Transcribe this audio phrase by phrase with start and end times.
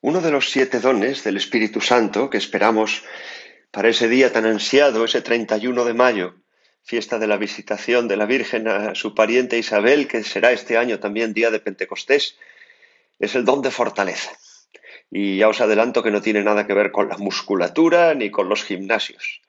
[0.00, 3.02] Uno de los siete dones del Espíritu Santo que esperamos
[3.72, 6.36] para ese día tan ansiado, ese 31 de mayo,
[6.84, 11.00] fiesta de la visitación de la Virgen a su pariente Isabel, que será este año
[11.00, 12.36] también día de Pentecostés,
[13.18, 14.30] es el don de fortaleza.
[15.10, 18.48] Y ya os adelanto que no tiene nada que ver con la musculatura ni con
[18.48, 19.40] los gimnasios.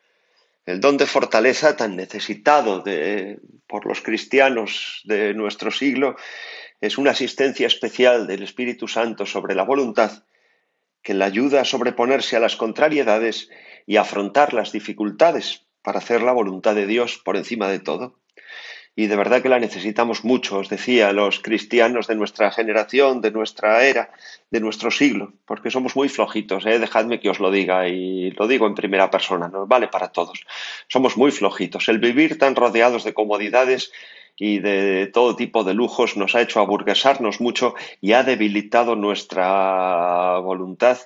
[0.65, 2.83] El don de fortaleza tan necesitado
[3.67, 6.15] por los cristianos de nuestro siglo
[6.81, 10.23] es una asistencia especial del Espíritu Santo sobre la voluntad
[11.01, 13.49] que la ayuda a sobreponerse a las contrariedades
[13.85, 18.19] y afrontar las dificultades para hacer la voluntad de Dios por encima de todo.
[18.95, 23.31] Y de verdad que la necesitamos mucho, os decía, los cristianos de nuestra generación, de
[23.31, 24.11] nuestra era,
[24.51, 26.79] de nuestro siglo, porque somos muy flojitos, ¿eh?
[26.79, 30.45] dejadme que os lo diga y lo digo en primera persona, nos vale para todos.
[30.89, 31.87] Somos muy flojitos.
[31.87, 33.93] El vivir tan rodeados de comodidades
[34.39, 40.39] y de todo tipo de lujos nos ha hecho aburguesarnos mucho y ha debilitado nuestra
[40.39, 40.97] voluntad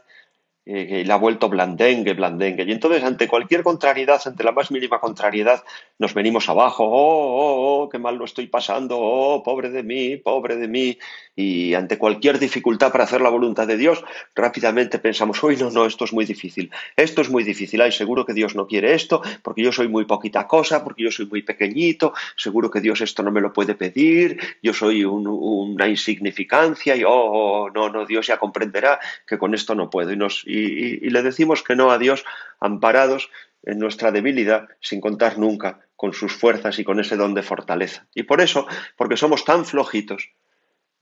[0.66, 2.64] eh, la ha vuelto blandengue, blandengue.
[2.64, 5.64] Y entonces, ante cualquier contrariedad, ante la más mínima contrariedad,
[6.00, 10.18] nos venimos abajo, oh, oh, oh, qué mal lo estoy pasando, oh, pobre de mí,
[10.18, 10.98] pobre de mí.
[11.36, 14.04] Y ante cualquier dificultad para hacer la voluntad de Dios,
[14.36, 18.26] rápidamente pensamos, uy, no, no, esto es muy difícil, esto es muy difícil, ay, seguro
[18.26, 21.42] que Dios no quiere esto, porque yo soy muy poquita cosa, porque yo soy muy
[21.42, 27.04] pequeñito, seguro que Dios esto no me lo puede pedir, yo soy una insignificancia, y,
[27.04, 30.12] oh, oh, no, no, Dios ya comprenderá que con esto no puedo.
[30.12, 32.26] Y nos, y, le decimos que no a Dios
[32.60, 33.30] amparados
[33.64, 38.06] en nuestra debilidad sin contar nunca con sus fuerzas y con ese don de fortaleza.
[38.14, 40.32] Y por eso, porque somos tan flojitos,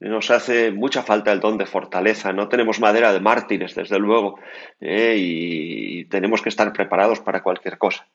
[0.00, 2.32] nos hace mucha falta el don de fortaleza.
[2.32, 4.38] No tenemos madera de mártires, desde luego,
[4.80, 5.16] ¿eh?
[5.18, 8.08] y tenemos que estar preparados para cualquier cosa.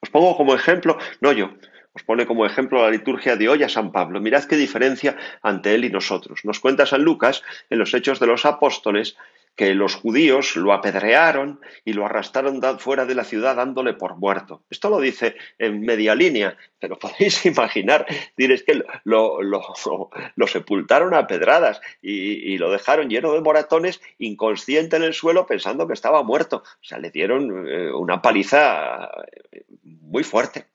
[0.00, 1.50] Os pongo como ejemplo, no yo,
[1.92, 4.20] os pone como ejemplo la liturgia de hoy a San Pablo.
[4.20, 6.44] Mirad qué diferencia ante él y nosotros.
[6.44, 9.16] Nos cuenta San Lucas en los Hechos de los Apóstoles
[9.56, 14.62] que los judíos lo apedrearon y lo arrastraron fuera de la ciudad dándole por muerto.
[14.70, 21.26] Esto lo dice en media línea, pero podéis imaginar, diréis que lo, lo, sepultaron a
[21.26, 26.62] pedradas y, lo dejaron lleno de moratones, inconsciente en el suelo, pensando que estaba muerto.
[26.64, 29.10] O sea, le dieron eh, una paliza
[29.52, 30.66] eh, muy fuerte.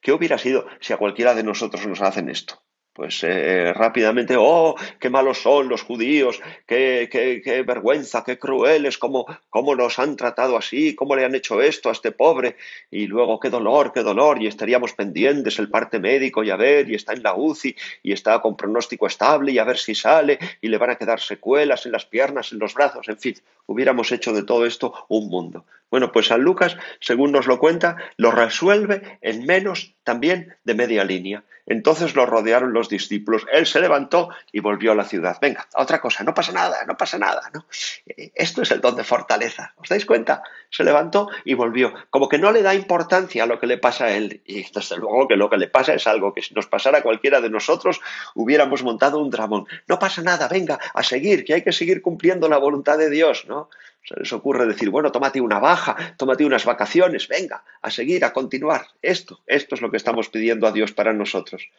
[0.00, 2.63] ¿Qué hubiera sido si a cualquiera de nosotros nos hacen esto?
[2.94, 8.98] Pues eh, rápidamente, oh, qué malos son los judíos, qué, qué, qué vergüenza, qué crueles,
[8.98, 12.56] cómo, cómo nos han tratado así, cómo le han hecho esto a este pobre,
[12.92, 16.88] y luego qué dolor, qué dolor, y estaríamos pendientes el parte médico y a ver,
[16.88, 20.38] y está en la UCI, y está con pronóstico estable, y a ver si sale,
[20.60, 23.34] y le van a quedar secuelas en las piernas, en los brazos, en fin,
[23.66, 25.64] hubiéramos hecho de todo esto un mundo.
[25.90, 31.04] Bueno, pues San Lucas, según nos lo cuenta, lo resuelve en menos también de media
[31.04, 31.44] línea.
[31.66, 33.46] Entonces lo rodearon los discípulos.
[33.52, 35.38] Él se levantó y volvió a la ciudad.
[35.40, 37.50] Venga, otra cosa, no pasa nada, no pasa nada.
[37.52, 37.66] ¿no?
[38.34, 39.74] Esto es el don de fortaleza.
[39.76, 40.42] ¿Os dais cuenta?
[40.70, 41.92] Se levantó y volvió.
[42.10, 44.42] Como que no le da importancia a lo que le pasa a él.
[44.44, 47.02] Y desde luego que lo que le pasa es algo que si nos pasara a
[47.02, 48.00] cualquiera de nosotros
[48.34, 49.66] hubiéramos montado un dramón.
[49.86, 53.44] No pasa nada, venga, a seguir, que hay que seguir cumpliendo la voluntad de Dios,
[53.46, 53.68] ¿no?
[54.04, 58.34] Se les ocurre decir, bueno, tómate una baja, tómate unas vacaciones, venga, a seguir, a
[58.34, 58.86] continuar.
[59.00, 61.70] Esto, esto es lo que estamos pidiendo a Dios para nosotros.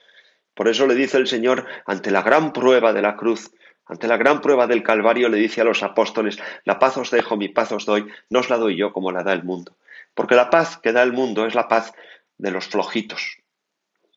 [0.55, 3.51] Por eso le dice el Señor, ante la gran prueba de la cruz,
[3.85, 7.37] ante la gran prueba del Calvario, le dice a los apóstoles, la paz os dejo,
[7.37, 9.75] mi paz os doy, no os la doy yo como la da el mundo.
[10.15, 11.93] Porque la paz que da el mundo es la paz
[12.37, 13.37] de los flojitos,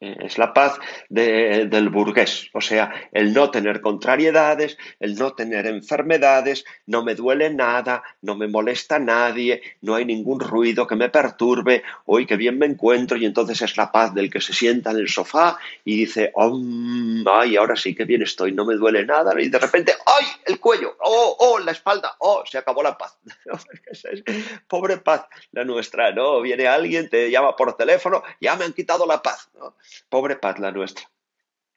[0.00, 0.78] es la paz
[1.08, 7.50] del burgués, o sea, el no tener contrariedades, el no tener enfermedades, no me duele
[7.50, 12.58] nada, no me molesta nadie, no hay ningún ruido que me perturbe, hoy que bien
[12.58, 15.96] me encuentro, y entonces es la paz del que se sienta en el sofá y
[15.96, 20.26] dice, ay, ahora sí que bien estoy, no me duele nada, y de repente, ay,
[20.46, 23.18] el cuello, oh, oh, la espalda, oh, se acabó la paz.
[24.68, 26.40] Pobre paz la nuestra, ¿no?
[26.40, 29.74] Viene alguien, te llama por teléfono, ya me han quitado la paz, ¿no?
[30.08, 31.10] Pobre paz la nuestra.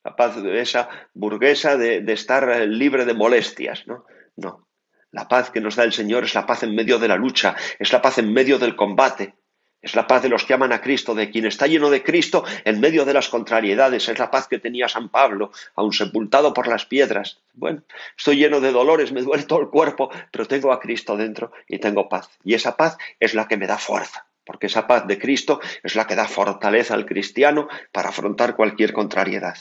[0.03, 4.05] La paz de esa burguesa de, estar libre de molestias, ¿no?
[4.35, 4.67] No.
[5.11, 7.55] La paz que nos da el Señor es la paz en medio de la lucha,
[7.77, 9.35] es la paz en medio del combate,
[9.81, 12.45] es la paz de los que aman a Cristo, de quien está lleno de Cristo
[12.65, 14.07] en medio de las contrariedades.
[14.07, 17.41] Es la paz que tenía San Pablo, aun sepultado por las piedras.
[17.53, 17.83] Bueno,
[18.17, 21.79] estoy lleno de dolores, me duele todo el cuerpo, pero tengo a Cristo dentro y
[21.79, 22.29] tengo paz.
[22.43, 25.95] Y esa paz es la que me da fuerza porque esa paz de Cristo es
[25.95, 29.55] la que da fortaleza al cristiano para afrontar cualquier contrariedad.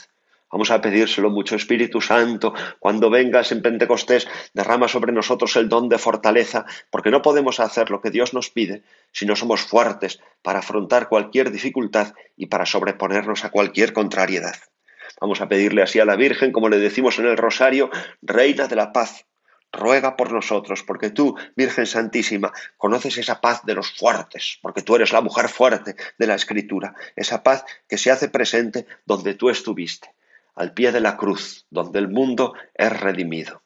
[0.51, 5.87] Vamos a pedírselo mucho, Espíritu Santo, cuando vengas en Pentecostés, derrama sobre nosotros el don
[5.87, 8.83] de fortaleza, porque no podemos hacer lo que Dios nos pide
[9.13, 14.55] si no somos fuertes para afrontar cualquier dificultad y para sobreponernos a cualquier contrariedad.
[15.21, 17.89] Vamos a pedirle así a la Virgen, como le decimos en el rosario,
[18.21, 19.25] Reina de la Paz,
[19.71, 24.95] ruega por nosotros, porque tú, Virgen Santísima, conoces esa paz de los fuertes, porque tú
[24.95, 29.49] eres la mujer fuerte de la Escritura, esa paz que se hace presente donde tú
[29.49, 30.13] estuviste,
[30.55, 33.61] al pie de la cruz, donde el mundo es redimido.